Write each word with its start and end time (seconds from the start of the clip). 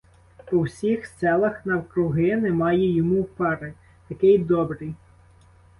По 0.49 0.61
всіх 0.61 1.05
селах 1.05 1.65
навкруги 1.65 2.35
немає 2.35 2.95
йому 2.95 3.23
пари— 3.23 3.73
такий 4.09 4.37
добрий. 4.37 4.95